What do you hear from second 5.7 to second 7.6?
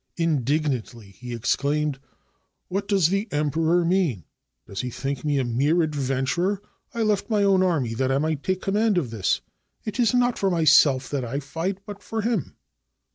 adventurer? I left my